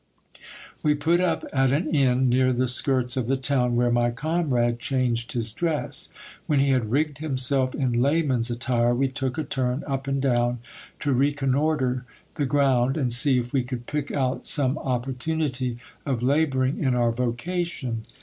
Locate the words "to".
11.01-11.13